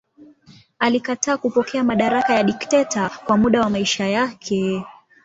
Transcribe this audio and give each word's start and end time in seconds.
Alikataa 0.79 1.37
kupokea 1.37 1.83
madaraka 1.83 2.33
ya 2.33 2.43
dikteta 2.43 3.09
kwa 3.25 3.37
muda 3.37 3.61
wa 3.61 3.69
maisha 3.69 4.07
yake. 4.07 4.85